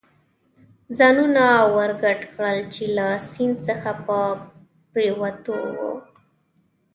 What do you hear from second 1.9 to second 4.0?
ګډ کړل، چې له سیند څخه